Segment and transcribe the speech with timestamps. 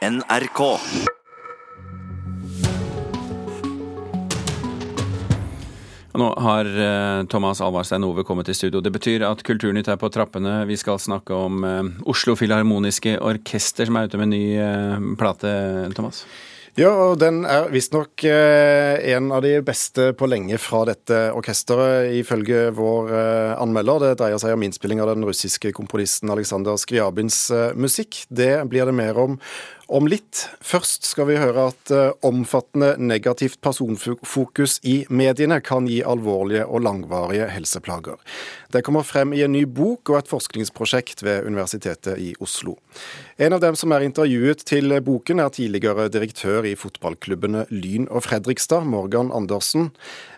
[0.00, 0.60] NRK.
[6.16, 8.80] Nå har eh, Thomas Alvarstein Ove kommet til studio.
[8.80, 10.62] Det betyr at Kulturnytt er på trappene.
[10.68, 15.52] Vi skal snakke om eh, Oslo Filharmoniske Orkester, som er ute med ny eh, plate,
[15.92, 16.24] Thomas.
[16.78, 22.68] Ja, og den er visstnok en av de beste på lenge fra dette orkesteret, ifølge
[22.78, 23.10] vår
[23.58, 24.04] anmelder.
[24.04, 27.40] Det dreier seg om innspilling av den russiske komponisten Aleksandr Skriabins
[27.74, 28.22] musikk.
[28.30, 29.34] Det blir det mer om
[29.90, 30.44] om litt.
[30.62, 36.84] Først skal vi høre at uh, omfattende negativt personfokus i mediene kan gi alvorlige og
[36.86, 38.20] langvarige helseplager.
[38.70, 42.76] Det kommer frem i en ny bok og et forskningsprosjekt ved Universitetet i Oslo.
[43.40, 48.28] En av dem som er intervjuet til boken, er tidligere direktør i fotballklubbene Lyn og
[48.28, 49.90] Fredrikstad, Morgan Andersen.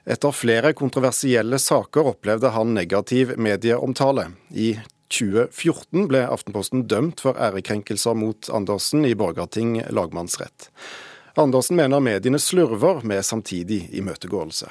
[0.08, 4.30] Etter flere kontroversielle saker opplevde han negativ medieomtale.
[4.50, 4.74] I
[5.12, 10.70] 2014 ble Aftenposten dømt for ærekrenkelser mot Andersen i Borgarting lagmannsrett.
[11.40, 14.70] Andersen mener mediene slurver med samtidig imøtegåelse.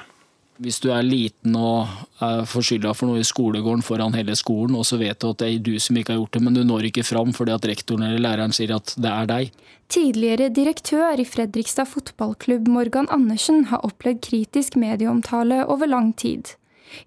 [0.62, 1.90] Hvis du er liten og
[2.20, 5.48] får skylda for noe i skolegården foran hele skolen, og så vet du at det
[5.48, 8.06] er du som ikke har gjort det, men du når ikke fram fordi at rektoren
[8.06, 9.56] eller læreren sier at det er deg.
[9.92, 16.54] Tidligere direktør i Fredrikstad fotballklubb Morgan Andersen har opplevd kritisk medieomtale over lang tid.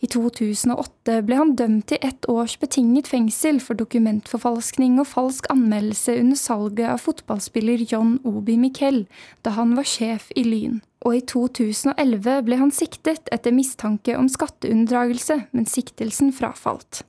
[0.00, 6.16] I 2008 ble han dømt til ett års betinget fengsel for dokumentforfalskning og falsk anmeldelse
[6.20, 9.04] under salget av fotballspiller John Obi Miquel
[9.46, 10.82] da han var sjef i Lyn.
[11.04, 17.04] Og i 2011 ble han siktet etter mistanke om skatteunndragelse, men siktelsen frafalt.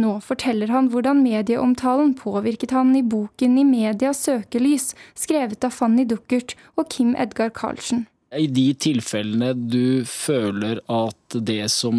[0.00, 6.06] Nå forteller han hvordan medieomtalen påvirket han i boken I medias søkelys, skrevet av Fanny
[6.08, 8.08] Duckert og Kim Edgar Karlsen.
[8.34, 11.96] I de tilfellene du føler at det som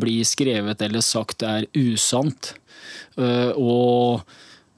[0.00, 2.54] blir skrevet eller sagt er usant,
[3.16, 4.24] øh, og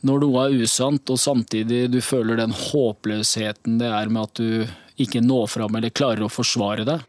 [0.05, 5.01] når noe er usant, og samtidig du føler den håpløsheten det er med at du
[5.01, 7.01] ikke når fram eller klarer å forsvare det.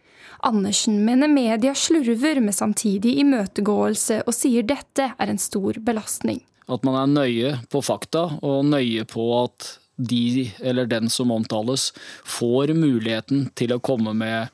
[0.45, 6.44] Andersen mener media slurver med samtidig imøtegåelse, og sier dette er en stor belastning.
[6.69, 11.91] At man er nøye på fakta, og nøye på at de eller den som omtales,
[12.23, 14.50] får muligheten til å komme med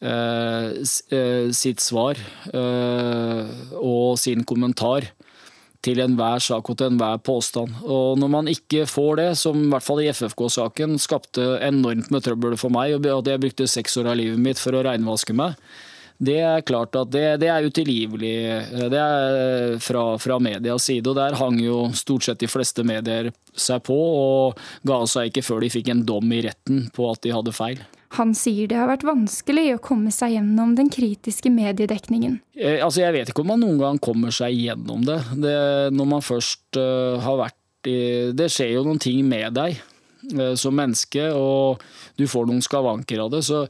[0.00, 0.72] eh,
[1.16, 2.20] eh, sitt svar
[2.52, 5.10] eh, og sin kommentar
[5.84, 7.74] til enhver sak og til enhver påstand.
[7.84, 12.24] Og når man ikke får det, som i hvert fall i FFK-saken skapte enormt med
[12.24, 15.36] trøbbel for meg, og at jeg brukte seks år av livet mitt for å reinvaske
[15.36, 15.58] meg,
[16.22, 18.34] det er klart at det, det er utilgivelig
[18.92, 21.10] det er fra, fra medias side.
[21.10, 25.44] og Der hang jo stort sett de fleste medier seg på, og ga seg ikke
[25.46, 27.82] før de fikk en dom i retten på at de hadde feil.
[28.14, 32.38] Han sier det har vært vanskelig å komme seg gjennom den kritiske mediedekningen.
[32.54, 35.18] Jeg, altså jeg vet ikke om man noen gang kommer seg gjennom det.
[35.42, 35.56] det
[35.94, 37.60] når man først uh, har vært
[37.90, 39.74] i Det skjer jo noen ting med deg
[40.38, 41.82] uh, som menneske, og
[42.16, 43.42] du får noen skavanker av det.
[43.44, 43.66] så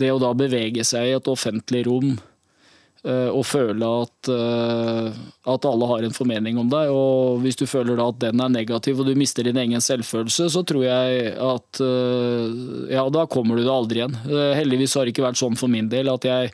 [0.00, 2.14] det å da bevege seg i et offentlig rom
[3.04, 5.20] eh, og føle at, eh,
[5.54, 8.52] at, alle har en formening om deg, og hvis du føler da at den er
[8.52, 12.58] negativ og du mister din egen selvfølelse, så tror jeg at eh,
[12.96, 14.18] ja, da kommer du deg aldri igjen.
[14.58, 16.52] Heldigvis har det ikke vært sånn for min del at jeg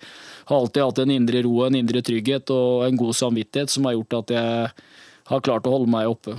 [0.51, 3.99] har alltid hatt en indre ro, en indre trygghet og en god samvittighet som har
[3.99, 4.73] gjort at jeg
[5.31, 6.35] har klart å holde meg oppe.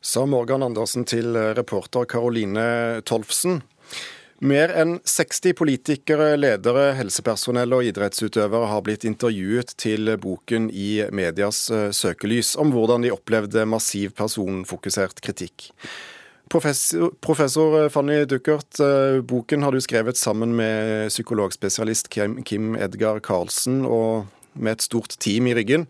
[0.00, 3.58] Sa Morgan Andersen til reporter Karoline Tolfsen.
[4.40, 11.66] Mer enn 60 politikere, ledere, helsepersonell og idrettsutøvere har blitt intervjuet til boken i medias
[11.68, 15.68] eh, søkelys om hvordan de opplevde massiv personfokusert kritikk.
[16.50, 23.84] Professor, professor Fanny Duckert, eh, boken har du skrevet sammen med psykologspesialist Kim Edgar Karlsen
[23.84, 24.24] og
[24.56, 25.84] med et stort team i ryggen.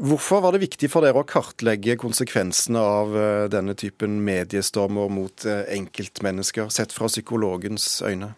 [0.00, 5.44] Hvorfor var det viktig for dere å kartlegge konsekvensene av eh, denne typen mediestormer mot
[5.44, 8.30] eh, enkeltmennesker, sett fra psykologens øyne?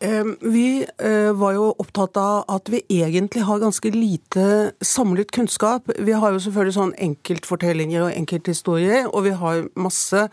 [0.00, 5.90] Vi eh, var jo opptatt av at vi egentlig har ganske lite samlet kunnskap.
[5.98, 10.28] Vi har jo selvfølgelig sånn enkeltfortellinger og enkelthistorier, og vi har masse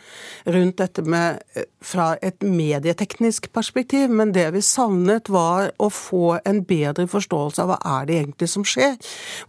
[0.46, 4.14] rundt dette med eh, fra et medieteknisk perspektiv.
[4.14, 8.52] Men det vi savnet, var å få en bedre forståelse av hva er det egentlig
[8.52, 8.94] som skjer.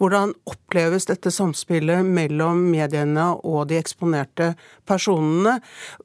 [0.01, 4.55] Hvordan oppleves dette samspillet mellom mediene og de eksponerte
[4.89, 5.59] personene?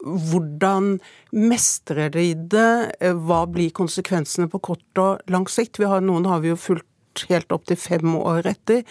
[0.03, 0.97] Hvordan
[1.31, 2.75] mestrer de det?
[2.99, 4.00] Hva blir konsekvensene?
[4.01, 5.81] Konsekvensene på kort og lang sikt.
[5.81, 6.87] Har, noen har vi jo fulgt
[7.27, 8.85] helt opp til fem år etter.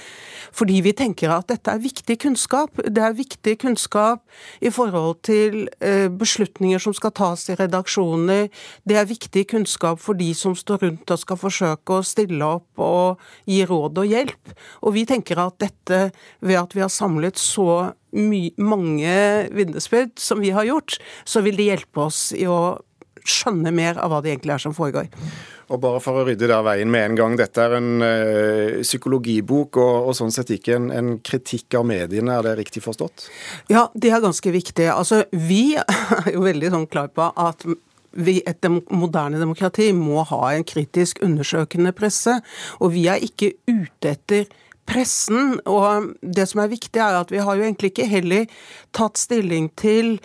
[0.53, 2.77] Fordi vi tenker at dette er viktig kunnskap.
[2.85, 4.21] Det er viktig kunnskap
[4.61, 8.51] i forhold til eh, beslutninger som skal tas i redaksjoner.
[8.85, 12.85] Det er viktig kunnskap for de som står rundt og skal forsøke å stille opp
[12.85, 14.53] og gi råd og hjelp.
[14.85, 16.11] Og vi tenker at dette,
[16.45, 19.17] ved at vi har samlet så mange
[19.55, 22.77] vitnesbyrd som vi har gjort, så vil det hjelpe oss i å
[23.29, 25.11] skjønne mer av hva det egentlig er som foregår.
[25.71, 29.79] Og bare for å rydde der veien med en gang, dette er en ø, psykologibok
[29.79, 33.29] og, og, sånn sett ikke en, en, kritikk av mediene, er det riktig forstått?
[33.71, 34.89] Ja, det er ganske viktig.
[34.91, 37.67] Altså, vi er jo veldig sånn klar på at
[38.11, 42.41] vi, et dem moderne demokrati må ha en kritisk undersøkende presse,
[42.83, 44.51] og vi er ikke ute etter
[44.91, 45.59] pressen.
[45.71, 48.63] Og det som er viktig, er at vi har jo egentlig ikke heller
[48.97, 50.17] tatt stilling til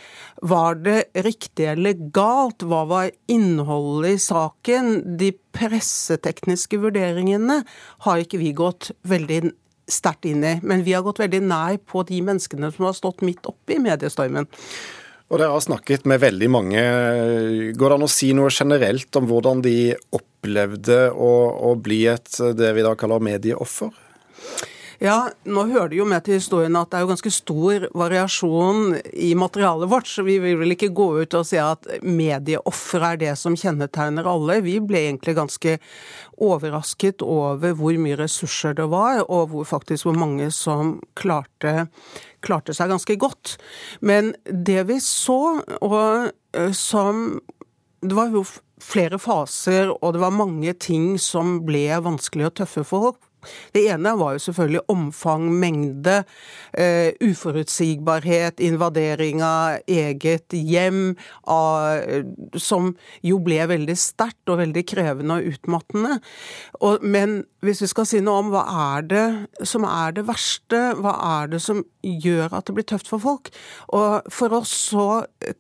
[0.46, 4.98] var det riktig eller galt, hva var innholdet i saken.
[5.20, 7.62] De pressetekniske vurderingene
[8.08, 9.54] har ikke vi gått veldig
[9.92, 13.22] sterkt inn i, men vi har gått veldig nær på de menneskene som har stått
[13.26, 14.50] midt oppe i mediestormen.
[15.26, 16.82] Og Dere har snakket med veldig mange.
[17.74, 21.32] Går det an å si noe generelt om hvordan de opplevde å,
[21.70, 23.90] å bli et det vi da kaller medieoffer?
[25.04, 28.96] Ja, nå hører det jo med til historien at det er jo ganske stor variasjon
[29.12, 33.20] i materialet vårt, så vi vil vel ikke gå ut og si at medieoffer er
[33.20, 34.62] det som kjennetegner alle.
[34.64, 35.76] Vi ble egentlig ganske
[36.40, 41.90] overrasket over hvor mye ressurser det var, og hvor faktisk hvor mange som klarte,
[42.46, 43.58] klarte seg ganske godt.
[44.00, 47.42] Men det vi så, og eh, som
[48.06, 48.44] Det var jo
[48.78, 53.24] flere faser, og det var mange ting som ble vanskelig og tøffe for folk.
[53.76, 56.22] Det ene var jo selvfølgelig omfang, mengde,
[56.80, 61.16] uh, uforutsigbarhet, invadering av eget hjem,
[61.52, 62.04] av,
[62.60, 62.94] som
[63.26, 66.20] jo ble veldig sterkt og veldig krevende og utmattende.
[66.82, 68.64] Og, men hvis vi skal si noe om hva
[68.94, 69.26] er det
[69.68, 73.50] som er det verste, hva er det som gjør at det blir tøft for folk?
[73.96, 75.08] Og for oss så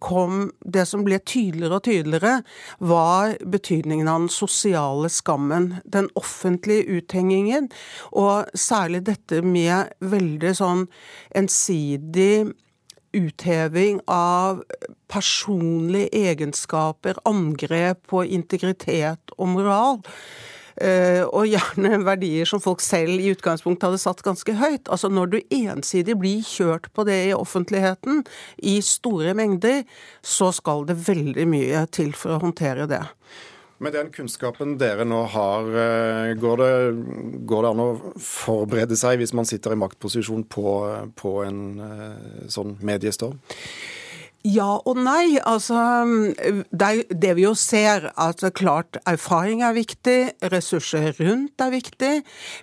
[0.04, 2.36] kom det som ble tydeligere og tydeligere,
[2.80, 5.80] var betydningen av den sosiale skammen.
[5.86, 7.72] Den offentlige uthengingen,
[8.12, 10.86] og særlig dette med veldig sånn
[11.36, 12.45] ensidig
[13.16, 14.63] utheving av
[15.12, 20.04] personlige egenskaper, angrep på integritet og moral.
[20.75, 24.89] Eh, og gjerne verdier som folk selv i utgangspunktet hadde satt ganske høyt.
[24.92, 28.25] Altså Når du ensidig blir kjørt på det i offentligheten
[28.60, 29.86] i store mengder,
[30.21, 33.04] så skal det veldig mye til for å håndtere det.
[33.83, 36.75] Med den kunnskapen dere nå har, eh, går det,
[37.44, 37.89] går det, an å
[38.24, 40.77] forberede seg hvis man sitter i maktposisjon på,
[41.19, 43.42] på en eh, sånn mediestorm?
[44.45, 45.39] Ja og nei.
[45.42, 45.75] Altså,
[46.69, 50.19] det, det vi jo ser, at klart erfaring er viktig,
[50.54, 52.13] ressurser rundt er viktig,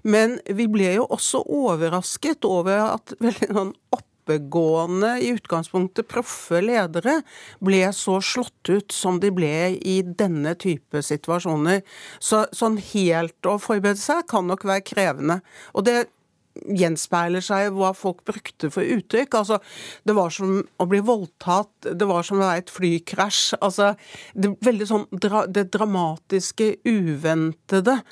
[0.06, 6.60] men vi ble jo også overrasket over at veldig sånn opp oppegående, i utgangspunktet proffe
[6.62, 7.20] ledere
[7.60, 11.82] ble så slått ut som de ble i denne type situasjoner.
[12.20, 15.40] Så sånn helt å forberede seg kan nok være krevende.
[15.74, 16.06] Og det
[16.52, 19.34] gjenspeiler seg hva folk brukte for uttrykk.
[19.40, 19.58] Altså,
[20.04, 23.56] det var som å bli voldtatt, det var som å være et flykrasj.
[23.60, 23.94] Altså,
[24.34, 28.02] det, veldig sånn dra, det dramatiske, uventede,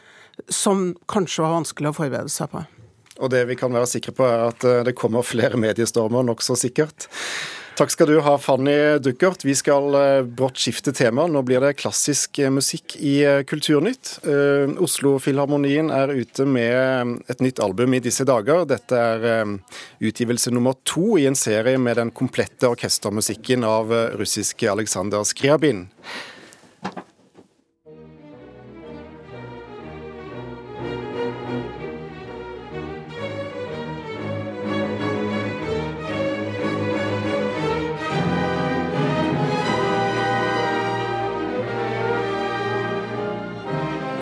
[0.49, 2.65] som kanskje var vanskelig å forberede seg på.
[3.21, 6.57] Og det vi kan være sikre på, er at eh, det kommer flere mediestormer, nokså
[6.59, 7.09] sikkert.
[7.79, 9.45] Takk skal du ha, Fanny Duckert.
[9.47, 11.27] Vi skal eh, brått skifte tema.
[11.31, 13.15] Nå blir det klassisk eh, musikk i
[13.49, 14.17] Kulturnytt.
[14.81, 18.67] Oslo-filharmonien er ute med et nytt album i disse dager.
[18.69, 19.55] Dette er
[20.01, 25.87] utgivelse nummer to i en serie med den komplette orkestermusikken av russiske Aleksandr Skriabin.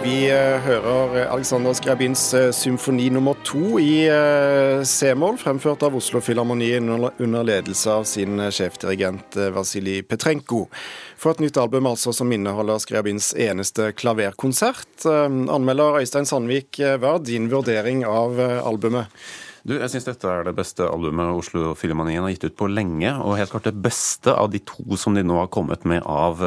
[0.09, 6.87] Vi eh, hører Alexander Skrabins eh, symfoni nummer to i eh, C-moll, fremført av Oslo-filharmonien
[6.95, 10.63] under ledelse av sin sjefdirigent Vasilij Petrenko.
[11.21, 15.05] For et nytt album altså som inneholder Skrabins eneste klaverkonsert.
[15.05, 19.13] Anmelder Øystein Sandvik, hva er din vurdering av albumet?
[19.69, 23.13] Du, jeg syns dette er det beste albumet Oslo-filharmonien har gitt ut på lenge.
[23.27, 26.41] Og helt klart det beste av de to som de nå har kommet med av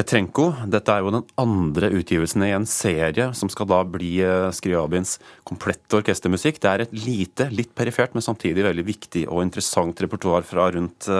[0.00, 0.46] Petrenko.
[0.72, 5.18] Dette er jo den andre utgivelsen i en serie som skal da bli eh, Skriabins
[5.44, 6.62] komplette orkestermusikk.
[6.62, 11.10] Det er et lite, litt perifert, men samtidig veldig viktig og interessant repertoar fra rundt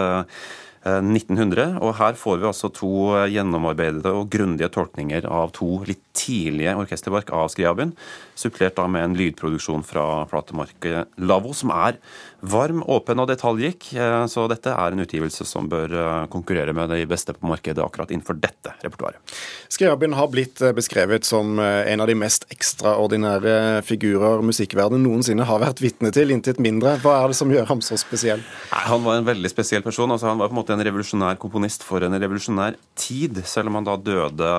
[0.83, 1.61] 1900.
[1.61, 6.73] Eh, og her får vi altså to gjennomarbeidede og grundige tolkninger av to litt tidlige
[6.75, 7.93] orkesterverk av Skriabin,
[8.35, 11.99] supplert da med en lydproduksjon fra platemarkedet Lavo, som er
[12.41, 13.91] varm, åpen og detaljrik.
[13.93, 17.83] Eh, så dette er en utgivelse som bør eh, konkurrere med de beste på markedet
[17.83, 19.21] akkurat innenfor dette repertoaret.
[19.71, 25.81] Skriabin har blitt beskrevet som en av de mest ekstraordinære figurer musikkverdenen noensinne har vært
[25.83, 26.97] vitne til, intet mindre.
[27.03, 28.43] Hva er det som gjør ham så spesiell?
[28.73, 30.11] Han var en veldig spesiell person.
[30.11, 33.79] altså Han var på en måte en revolusjonær komponist for en revolusjonær tid, selv om
[33.79, 34.49] han da døde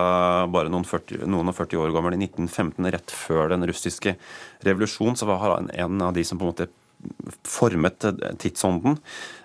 [0.52, 4.16] bare noen, 40, noen og 40 år gammel i 1915, rett før den russiske
[4.66, 6.70] revolusjon, så var han en av de som på en måte
[7.48, 8.04] formet
[8.38, 8.98] tidsånden.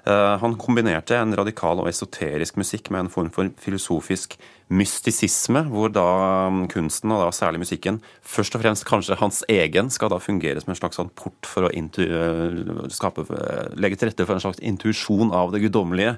[0.07, 4.37] Eh, han kombinerte en radikal og esoterisk musikk med en form for filosofisk
[4.71, 6.05] mystisisme, hvor da
[6.47, 10.63] um, kunsten, og da særlig musikken, først og fremst kanskje hans egen, skal da fungere
[10.63, 14.43] som en slags sånn port for å uh, skape, uh, legge til rette for en
[14.43, 16.17] slags intuisjon av det guddommelige.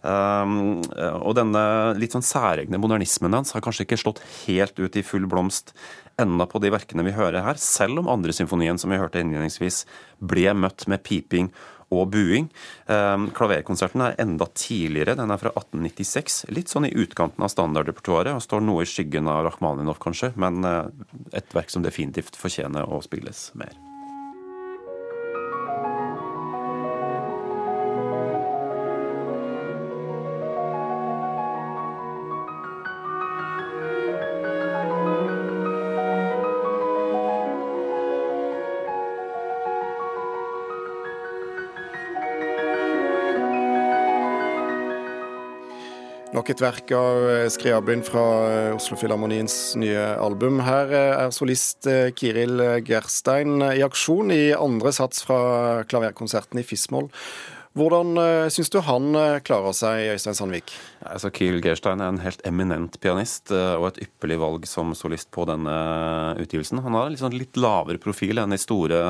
[0.00, 0.80] Um,
[1.20, 1.62] og denne
[2.00, 5.74] litt sånn særegne modernismen hans har kanskje ikke slått helt ut i full blomst
[6.20, 9.84] enda på de verkene vi hører her, selv om andre symfonien, som vi hørte innledningsvis,
[10.24, 11.50] ble møtt med piping
[11.90, 12.48] og buing.
[12.86, 16.44] Um, klaverkonserten er enda tidligere, den er fra 1896.
[16.54, 20.64] Litt sånn i utkanten av standardrepertoaret og står noe i skyggen av Rakhmaninov, kanskje, men
[20.66, 20.86] uh,
[21.36, 23.89] et verk som definitivt fortjener å spilles mer.
[46.40, 50.62] Nok et verk av eh, Skriabin fra Oslofilharmoniens Oslo Filharmoniens nye album.
[50.64, 51.84] Her eh, er solist
[52.16, 57.10] Kiril Gerstein i aksjon i andre sats fra klaverkonserten i Fismål.
[57.78, 60.72] Hvordan uh, syns du han uh, klarer seg, Øystein Sandvik?
[61.06, 65.30] Altså, Kiel Gerstein er en helt eminent pianist uh, og et ypperlig valg som solist
[65.30, 65.76] på denne
[66.42, 66.82] utgivelsen.
[66.82, 69.00] Han har liksom litt lavere profil enn de store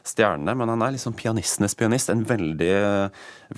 [0.00, 2.08] stjernene, men han er liksom pianistenes pianist.
[2.08, 2.72] En veldig,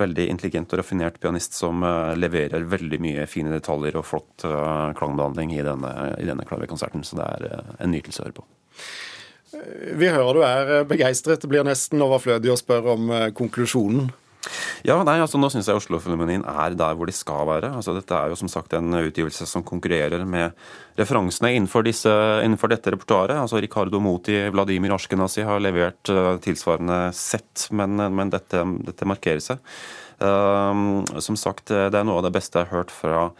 [0.02, 1.86] veldig intelligent og raffinert pianist som
[2.18, 4.42] leverer veldig mye fine detaljer og flott
[4.98, 7.06] klangbehandling i denne, i denne klaverkonserten.
[7.06, 8.48] Så det er en nytelse å høre på.
[9.98, 11.44] Vi hører du er begeistret.
[11.44, 14.10] Det blir nesten overflødig å spørre om konklusjonen.
[14.86, 17.72] Ja, nei, altså Nå syns jeg Oslo-filharmonien er der hvor de skal være.
[17.74, 20.56] Altså Dette er jo som sagt en utgivelse som konkurrerer med
[20.98, 22.12] referansene innenfor, disse,
[22.44, 23.36] innenfor dette repertoaret.
[23.38, 29.42] Altså Ricardo Moti, Vladimir Ashkenazi har levert uh, tilsvarende sett, men, men dette, dette, markerer
[29.44, 29.62] seg.
[30.22, 33.30] Uh, som sagt, det er noe av det beste jeg har hørt fra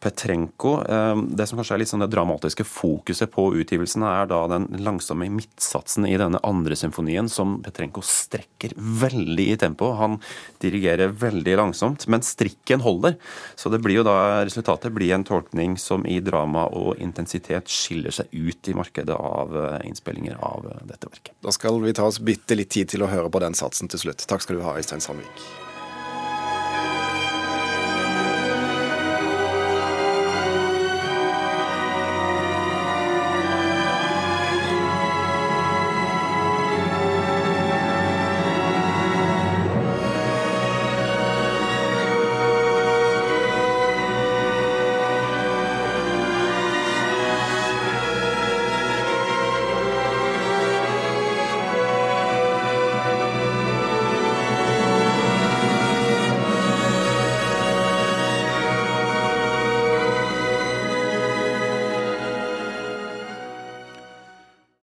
[0.00, 0.84] Petrenko.
[0.88, 4.68] Ehm, det som kanskje er litt sånn det dramatiske fokuset på utgivelsen, er da den
[4.84, 9.90] langsomme midtsatsen i denne andre symfonien, som Petrenko strekker veldig i tempo.
[9.98, 10.18] Han
[10.62, 13.18] dirigerer veldig langsomt, men strikken holder.
[13.58, 18.14] Så det blir jo da resultatet blir en tolkning som i drama og intensitet skiller
[18.14, 21.34] seg ut i markedet av eh, innspillinger av dette verket.
[21.42, 24.06] Da skal vi ta oss bitte litt tid til å høre på den satsen til
[24.06, 24.28] slutt.
[24.30, 25.67] Takk skal du ha, Øystein Sandvik.